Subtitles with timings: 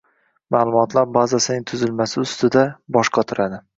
[0.55, 2.65] Ma’lumotlar bazasining tuzilmasi ustida
[2.97, 3.63] bosh qotiradi